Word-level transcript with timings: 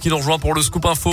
qui 0.00 0.08
nous 0.08 0.16
rejoint 0.16 0.38
pour 0.38 0.54
le 0.54 0.62
Scoop 0.62 0.86
Info. 0.86 1.10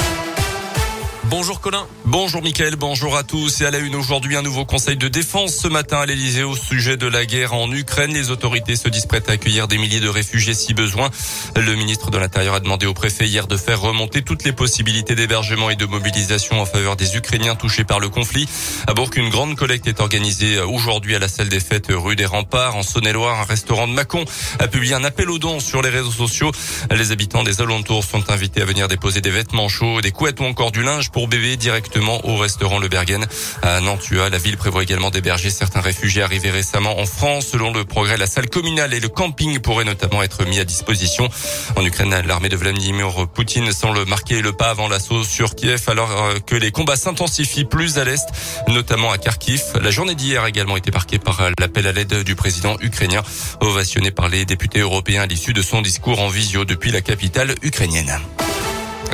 Bonjour 1.26 1.59
Colin. 1.59 1.86
Bonjour 2.09 2.42
Mickaël, 2.42 2.77
bonjour 2.77 3.17
à 3.17 3.23
tous. 3.23 3.59
Et 3.59 3.65
à 3.65 3.71
la 3.71 3.79
une 3.79 3.93
aujourd'hui, 3.93 4.37
un 4.37 4.42
nouveau 4.42 4.63
conseil 4.63 4.95
de 4.95 5.09
défense 5.09 5.53
ce 5.53 5.67
matin 5.67 6.00
à 6.00 6.05
l'Elysée 6.05 6.43
au 6.43 6.55
sujet 6.55 6.95
de 6.95 7.05
la 7.05 7.25
guerre 7.25 7.53
en 7.53 7.69
Ukraine. 7.69 8.14
Les 8.14 8.32
autorités 8.32 8.78
se 8.78 8.88
disent 8.88 9.07
prêtes 9.07 9.28
à 9.28 9.34
accueillir 9.34 9.68
des 9.68 9.78
milliers 9.78 10.00
de 10.00 10.07
réfugiés 10.07 10.54
si 10.54 10.73
besoin. 10.73 11.09
Le 11.57 11.75
ministre 11.75 12.09
de 12.09 12.18
l'Intérieur 12.18 12.55
a 12.55 12.62
demandé 12.62 12.86
au 12.86 12.93
préfet 12.93 13.28
hier 13.28 13.46
de 13.46 13.57
faire 13.57 13.82
remonter 13.82 14.21
toutes 14.21 14.46
les 14.46 14.54
possibilités 14.54 15.16
d'hébergement 15.16 15.70
et 15.70 15.75
de 15.75 15.86
mobilisation 15.86 16.62
en 16.62 16.66
faveur 16.66 16.96
des 16.96 17.18
Ukrainiens 17.18 17.55
touchés 17.55 17.84
par 17.84 18.00
le 18.00 18.08
conflit. 18.08 18.48
À 18.88 18.94
Bourg, 18.94 19.10
une 19.18 19.28
grande 19.28 19.58
collecte 19.58 19.86
est 19.86 20.00
organisée 20.00 20.62
aujourd'hui 20.62 21.14
à 21.14 21.20
la 21.20 21.28
salle 21.28 21.50
des 21.50 21.60
fêtes 21.60 21.88
rue 21.89 22.16
des 22.16 22.26
Remparts. 22.26 22.78
En 22.78 22.84
Saône-et-Loire, 22.84 23.42
un 23.42 23.44
restaurant 23.44 23.86
de 23.86 23.92
Mâcon 23.92 24.24
a 24.60 24.70
publié 24.70 24.94
un 24.94 25.04
appel 25.04 25.30
aux 25.30 25.39
dons 25.39 25.60
sur 25.60 25.82
les 25.82 25.89
réseaux 25.89 26.12
sociaux. 26.12 26.54
Les 26.89 27.12
habitants 27.12 27.44
des 27.44 27.62
alentours 27.62 28.05
sont 28.05 28.32
invités 28.32 28.62
à 28.62 28.66
venir 28.66 28.88
déposer 28.88 29.20
des 29.20 29.30
vêtements 29.30 29.68
chauds, 29.68 30.00
des 30.00 30.12
couettes 30.12 30.39
ou 30.39 30.46
encore 30.46 30.71
du 30.71 30.84
linge 30.84 31.12
pour 31.12 31.27
bébé 31.27 31.58
directement 31.58 31.97
au 31.98 32.38
restaurant 32.38 32.78
Le 32.78 32.88
Bergen 32.88 33.26
à 33.64 33.80
Nantua. 33.80 34.30
La 34.30 34.38
ville 34.38 34.58
prévoit 34.58 34.84
également 34.84 35.10
d'héberger 35.10 35.50
certains 35.50 35.82
réfugiés 35.82 36.22
arrivés 36.22 36.52
récemment 36.52 37.00
en 37.00 37.06
France. 37.06 37.48
Selon 37.48 37.73
le 37.73 37.86
progrès, 37.86 38.18
la 38.18 38.28
salle 38.28 38.50
communale 38.50 38.94
et 38.94 39.00
le 39.00 39.10
camping 39.10 39.60
pourraient 39.60 39.84
notamment 39.84 40.22
être 40.22 40.46
mis 40.46 40.60
à 40.60 40.66
disposition. 40.66 41.28
En 41.76 41.84
Ukraine, 41.84 42.14
l'armée 42.28 42.50
de 42.50 42.56
Vladimir 42.56 43.28
Poutine 43.34 43.72
semble 43.72 44.06
marquer 44.06 44.42
le 44.42 44.54
pas 44.54 44.70
avant 44.70 44.88
l'assaut 44.88 45.23
sur 45.23 45.56
Kiev 45.56 45.84
alors 45.88 46.12
euh, 46.12 46.40
que 46.46 46.56
les 46.56 46.72
combats 46.72 46.96
s'intensifient 46.96 47.66
plus 47.66 47.98
à 47.98 48.04
l'est, 48.04 48.28
notamment 48.68 49.12
à 49.12 49.18
Kharkiv. 49.18 49.64
La 49.82 49.90
journée 49.90 50.16
d'hier 50.16 50.44
a 50.44 50.50
également 50.50 50.78
été 50.78 50.92
marquée 50.92 51.20
par 51.20 51.42
l'appel 51.59 51.88
à 51.88 51.92
l'aide 51.92 52.23
du 52.23 52.36
président 52.36 52.78
ukrainien, 52.82 53.23
ovationné 53.59 54.12
par 54.12 54.30
les 54.30 54.45
députés 54.45 54.80
européens 54.80 55.23
à 55.23 55.26
l'issue 55.26 55.54
de 55.54 55.62
son 55.62 55.82
discours 55.82 56.22
en 56.22 56.28
visio 56.28 56.64
depuis 56.64 56.92
la 56.92 57.02
capitale 57.02 57.56
ukrainienne. 57.64 58.20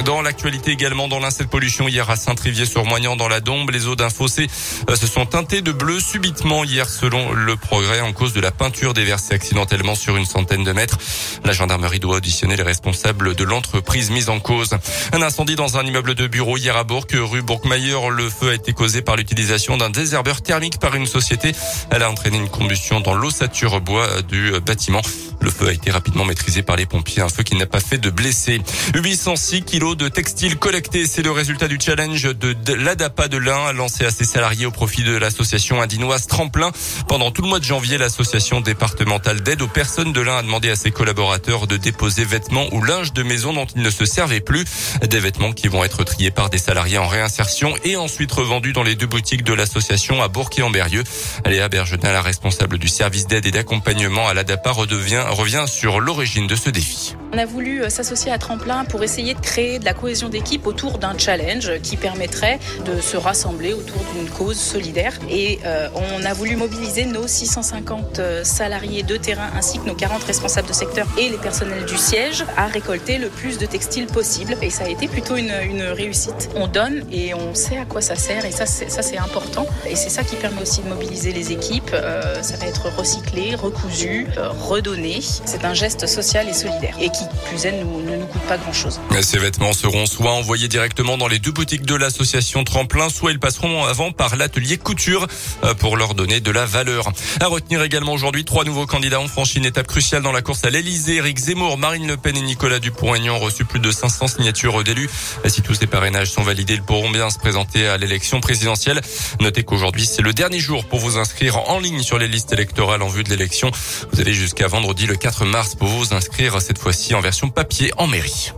Dans 0.02 0.22
l'actualité 0.22 0.72
également, 0.72 1.08
dans 1.08 1.20
l'incendie 1.20 1.48
pollution 1.48 1.88
hier 1.88 2.10
à 2.10 2.16
Saint-Trivier-sur-Moignan 2.16 3.16
dans 3.16 3.28
la 3.28 3.40
Dombe, 3.40 3.70
les 3.70 3.88
eaux 3.88 3.96
d'un 3.96 4.10
fossé 4.10 4.48
euh, 4.90 4.96
se 4.96 5.08
sont 5.08 5.26
teintées 5.26 5.62
de 5.62 5.72
bleu 5.72 6.00
subitement 6.00 6.64
hier 6.64 6.90
selon 6.90 7.32
le 7.32 7.56
progrès 7.56 8.02
en 8.02 8.12
cause 8.12 8.34
de 8.34 8.42
la 8.42 8.52
peinture 8.52 8.94
déversée 8.94 9.34
accidentellement 9.34 9.96
sur 9.96 10.18
une 10.18 10.26
centaine 10.26 10.64
de 10.64 10.72
mètres. 10.74 10.98
La 11.46 11.54
gendarmerie 11.54 12.00
doit 12.00 12.18
auditionner 12.18 12.56
les 12.56 12.64
responsables 12.64 13.36
de 13.36 13.44
l'entreprise 13.44 14.10
mise 14.10 14.30
en 14.30 14.40
cause. 14.40 14.72
Un 15.14 15.22
incendie 15.22 15.56
dans 15.56 15.78
un 15.78 15.86
immeuble 15.86 16.16
de 16.16 16.28
bureau 16.28 16.58
hier 16.58 16.76
à 16.76 16.84
Bourg, 16.84 17.06
rue 17.12 17.42
Bourgmayer. 17.42 18.10
Le 18.10 18.30
feu 18.30 18.50
a 18.50 18.54
été 18.56 18.74
causé 18.74 19.02
par 19.02 19.16
l'utilisation 19.16 19.78
d'un 19.78 19.90
désherbeur 19.90 20.42
thermique 20.42 20.80
par 20.80 20.96
une 20.96 21.06
société. 21.06 21.54
Elle 21.92 22.04
a 22.04 22.10
entraîné 22.10 22.38
une 22.38 22.50
combustion 22.50 23.00
dans 23.00 23.14
l'ossature 23.14 23.80
bois 23.80 24.22
du 24.24 24.52
bâtiment. 24.66 25.02
Le 25.44 25.52
feu 25.52 25.68
a 25.68 25.74
été 25.74 25.92
rapidement 25.92 26.24
maîtrisé 26.24 26.64
par 26.64 26.78
les 26.78 26.86
pompiers, 26.86 27.22
un 27.22 27.28
feu 27.28 27.44
qui 27.44 27.58
n'a 27.58 27.66
pas 27.66 27.82
fait 27.82 27.98
de 27.98 28.10
blessés. 28.10 28.62
806 28.96 29.64
kilos 29.64 29.98
de 29.98 30.08
textiles 30.08 30.56
collectés, 30.56 31.06
c'est 31.06 31.22
le 31.22 31.32
résultat 31.32 31.68
du 31.68 31.78
challenge 31.78 32.24
de 32.24 32.74
l'ADAPA 32.74 33.28
de 33.28 33.36
l'Ain 33.36 33.74
lancé 33.74 34.06
à 34.06 34.12
ses 34.12 34.24
salariés 34.24 34.66
au 34.66 34.72
profit 34.72 35.04
de 35.04 35.18
l'association 35.18 35.82
indinoise 35.82 36.28
Tremplin. 36.28 36.72
Pendant 37.10 37.32
tout 37.32 37.42
le 37.42 37.50
mois 37.50 37.60
de 37.60 37.66
janvier, 37.66 37.98
l'association 37.98 38.62
départementale 38.62 39.42
d'aide 39.42 39.62
aux 39.62 39.68
personnes 39.68 40.14
de 40.14 40.22
l'Ain 40.22 40.38
a 40.38 40.44
demandé 40.44 40.70
à 40.70 40.78
ses 40.78 40.92
collaborateurs 40.92 41.68
de 41.68 41.76
déposer 41.76 42.24
vêtements 42.24 42.68
ou 42.72 42.82
linge 42.82 43.12
de 43.12 43.24
maison 43.24 43.52
dont 43.52 43.68
ils 43.76 43.82
ne 43.82 43.90
se 43.90 44.06
servaient 44.06 44.40
plus. 44.40 44.64
Des 45.06 45.20
vêtements 45.20 45.52
qui 45.52 45.68
vont 45.68 45.84
être 45.84 46.06
triés 46.06 46.32
par 46.32 46.52
des 46.52 46.58
salariés 46.58 47.00
en 47.00 47.08
réinsertion 47.10 47.76
et 47.84 47.98
ensuite 47.98 48.32
revendus 48.32 48.72
dans 48.72 48.84
les 48.84 48.96
deux 48.96 49.08
boutiques 49.08 49.44
de 49.44 49.54
l'association 49.54 50.24
à 50.24 50.30
Bourg 50.30 50.52
et 50.58 50.62
en 50.62 50.70
Berrieux. 50.70 51.04
Léa 51.46 51.68
Bergenin, 51.68 52.14
la 52.14 52.22
responsable 52.22 52.78
du 52.78 52.88
service 52.88 53.28
d'aide 53.28 53.46
et 53.46 53.52
d'accompagnement 53.52 54.30
à 54.30 54.34
l'ADAPA, 54.34 54.72
redevient 54.72 55.26
revient 55.34 55.66
sur 55.68 56.00
l'origine 56.00 56.48
de 56.48 56.56
ce 56.56 56.70
défi. 56.70 57.16
On 57.34 57.38
a 57.40 57.46
voulu 57.46 57.82
euh, 57.82 57.90
s'associer 57.90 58.32
à 58.32 58.38
Tremplin 58.38 58.86
pour 58.86 59.02
essayer 59.02 59.34
de 59.34 59.40
créer 59.40 59.80
de 59.80 59.86
la 59.86 59.96
cohésion 59.96 60.30
d'équipe 60.30 60.68
autour 60.68 61.00
d'un 61.00 61.18
challenge 61.18 61.80
qui 61.82 61.98
permettrait 61.98 62.60
de 62.86 63.02
se 63.02 63.18
rassembler 63.18 63.74
autour 63.74 64.04
d'une 64.14 64.30
cause 64.30 64.60
solidaire. 64.60 65.18
Et 65.32 65.58
euh, 65.66 65.88
on 65.96 66.24
a 66.26 66.34
voulu 66.34 66.56
mobiliser 66.56 67.06
nos 67.06 67.28
650 67.28 68.20
euh, 68.20 68.44
salariés 68.44 69.02
de 69.02 69.18
terrain 69.18 69.50
ainsi 69.56 69.80
que 69.80 69.88
nos 69.88 69.96
40 69.96 70.24
responsables 70.24 70.68
de 70.68 70.74
secteur 70.74 71.08
et 71.18 71.30
les 71.30 71.38
personnels 71.38 71.86
du 71.86 71.98
siège 71.98 72.46
à 72.56 72.68
récolter 72.68 73.18
le 73.18 73.30
plus 73.30 73.58
de 73.58 73.66
textiles 73.66 74.06
possible. 74.06 74.56
Et 74.62 74.70
ça 74.70 74.84
a 74.84 74.90
été 74.90 75.08
plutôt 75.08 75.36
une, 75.36 75.52
réussite. 75.52 76.52
On 76.56 76.68
donne 76.68 77.04
et 77.12 77.34
on 77.34 77.56
sait 77.56 77.78
à 77.78 77.86
quoi 77.86 78.02
ça 78.02 78.16
sert 78.16 78.46
et 78.46 78.52
ça 78.52 78.68
c'est 78.68 79.18
important. 79.18 79.66
Et 79.90 79.96
c'est 79.96 80.10
ça 80.10 80.24
qui 80.24 80.36
permet 80.36 80.62
aussi 80.62 80.84
de 80.84 80.88
mobiliser 80.88 81.32
les 81.32 81.52
équipes. 81.52 81.96
Ça 82.42 82.58
va 82.58 82.68
être 82.68 82.96
recyclé, 82.96 83.56
recousu, 83.56 84.28
redonné. 84.38 85.23
C'est 85.46 85.66
un 85.66 85.74
geste 85.74 86.08
social 86.08 86.50
et 86.50 86.54
solidaire 86.54 86.96
et 87.00 87.10
qui 87.10 87.24
plus 87.48 87.66
elle 87.66 87.80
ne 87.80 88.16
nous 88.18 88.26
coûte 88.26 88.42
pas 88.44 88.58
grand-chose. 88.58 89.00
Ces 89.22 89.38
vêtements 89.38 89.74
seront 89.74 90.06
soit 90.06 90.32
envoyés 90.32 90.68
directement 90.68 91.18
dans 91.18 91.28
les 91.28 91.40
deux 91.40 91.52
boutiques 91.52 91.86
de 91.86 91.96
l'association 91.96 92.64
Tremplin, 92.64 93.10
soit 93.10 93.32
ils 93.32 93.40
passeront 93.40 93.86
avant 93.86 94.12
par 94.12 94.36
l'atelier 94.36 94.78
couture 94.78 95.28
euh, 95.64 95.74
pour 95.74 95.98
leur 95.98 96.14
donner 96.14 96.40
de 96.40 96.52
la 96.52 96.66
valeur. 96.66 97.12
À 97.40 97.48
retenir 97.48 97.82
également 97.84 98.14
aujourd'hui, 98.14 98.46
trois 98.46 98.66
nouveaux 98.66 98.86
candidats 98.86 99.20
ont 99.20 99.28
franchi 99.28 99.58
une 99.58 99.66
étape 99.66 99.88
cruciale 99.88 100.22
dans 100.22 100.32
la 100.32 100.42
course 100.42 100.66
à 100.66 100.70
l'Elysée. 100.70 101.16
Éric 101.16 101.38
Zemmour, 101.38 101.78
Marine 101.78 102.08
Le 102.08 102.18
Pen 102.18 102.36
et 102.36 102.42
Nicolas 102.42 102.80
Dupont-Aignan 102.80 103.36
ont 103.36 103.40
reçu 103.40 103.66
plus 103.66 103.80
de 103.80 103.92
500 103.92 104.28
signatures 104.28 104.84
d'élus. 104.84 105.10
Si 105.48 105.62
tous 105.62 105.76
ces 105.76 105.88
parrainages 105.88 106.32
sont 106.32 106.44
validés, 106.44 106.74
ils 106.74 106.84
pourront 106.84 107.10
bien 107.10 107.30
se 107.30 107.38
présenter 107.38 107.88
à 107.88 107.98
l'élection 107.98 108.42
présidentielle. 108.42 109.02
Notez 109.40 109.64
qu'aujourd'hui, 109.64 110.06
c'est 110.06 110.22
le 110.22 110.34
dernier 110.34 110.60
jour 110.60 110.86
pour 110.86 111.00
vous 111.00 111.18
inscrire 111.18 111.70
en 111.70 111.80
ligne 111.80 112.02
sur 112.02 112.18
les 112.18 112.28
listes 112.28 112.52
électorales 112.52 113.02
en 113.02 113.08
vue 113.08 113.24
de 113.24 113.30
l'élection. 113.30 113.72
Vous 114.12 114.20
avez 114.20 114.34
jusqu'à 114.34 114.68
vendredi 114.68 115.06
le 115.06 115.13
4 115.16 115.46
mars 115.46 115.76
pour 115.76 115.88
vous 115.88 116.14
inscrire 116.14 116.62
cette 116.62 116.78
fois-ci 116.78 117.14
en 117.14 117.22
version 117.22 117.50
papier 117.50 117.92
en 117.98 118.08
mairie. 118.08 118.54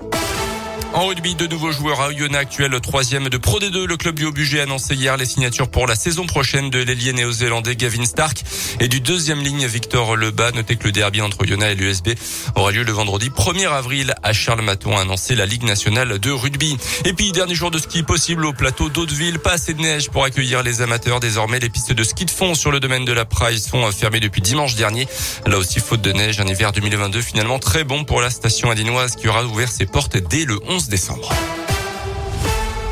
En 0.95 1.07
rugby, 1.07 1.35
de 1.35 1.45
nouveaux 1.45 1.73
joueurs 1.73 1.99
à 1.99 2.07
Oyonnax 2.07 2.45
actuel 2.45 2.79
troisième 2.79 3.27
de 3.27 3.35
Pro 3.35 3.59
D2. 3.59 3.83
Le 3.83 3.97
club 3.97 4.15
du 4.15 4.23
Haut-Budget 4.23 4.61
a 4.61 4.63
annoncé 4.63 4.95
hier 4.95 5.17
les 5.17 5.25
signatures 5.25 5.67
pour 5.67 5.87
la 5.87 5.95
saison 5.95 6.25
prochaine 6.25 6.69
de 6.69 6.79
l'ailier 6.79 7.11
néo-zélandais 7.11 7.75
Gavin 7.75 8.05
Stark 8.05 8.41
et 8.79 8.87
du 8.87 9.01
deuxième 9.01 9.41
ligne 9.41 9.65
Victor 9.65 10.15
Lebas. 10.15 10.51
Notez 10.51 10.77
que 10.77 10.85
le 10.85 10.93
derby 10.93 11.21
entre 11.21 11.41
Oyonnax 11.41 11.73
et 11.73 11.75
l'USB 11.75 12.09
aura 12.55 12.71
lieu 12.71 12.83
le 12.83 12.93
vendredi 12.93 13.29
1er 13.29 13.67
avril 13.67 14.15
à 14.23 14.31
Charles 14.31 14.61
Maton 14.61 14.95
a 14.95 15.01
annoncé 15.01 15.35
la 15.35 15.45
Ligue 15.45 15.63
nationale 15.63 16.17
de 16.17 16.31
rugby. 16.31 16.77
Et 17.03 17.11
puis, 17.11 17.33
dernier 17.33 17.55
jour 17.55 17.71
de 17.71 17.77
ski 17.77 18.03
possible 18.03 18.45
au 18.45 18.53
plateau 18.53 18.87
d'Hauteville. 18.87 19.39
Pas 19.39 19.53
assez 19.53 19.73
de 19.73 19.81
neige 19.81 20.09
pour 20.09 20.23
accueillir 20.23 20.63
les 20.63 20.81
amateurs. 20.81 21.19
Désormais, 21.19 21.59
les 21.59 21.69
pistes 21.69 21.91
de 21.91 22.03
ski 22.05 22.23
de 22.23 22.31
fond 22.31 22.55
sur 22.55 22.71
le 22.71 22.79
domaine 22.79 23.03
de 23.03 23.11
la 23.11 23.25
Praille 23.25 23.59
sont 23.59 23.91
fermées 23.91 24.21
depuis 24.21 24.41
dimanche 24.41 24.75
dernier. 24.75 25.09
Là 25.45 25.57
aussi, 25.57 25.81
faute 25.81 26.01
de 26.01 26.13
neige, 26.13 26.39
un 26.39 26.47
hiver 26.47 26.71
2022 26.71 27.21
finalement 27.21 27.59
très 27.59 27.83
bon 27.83 28.05
pour 28.05 28.21
la 28.21 28.29
station 28.29 28.71
indinoise 28.71 29.17
qui 29.17 29.27
aura 29.27 29.43
ouvert 29.43 29.69
ses 29.69 29.87
portes 29.87 30.15
dès 30.15 30.45
le 30.45 30.57
11 30.85 30.89
décembre. 30.89 31.64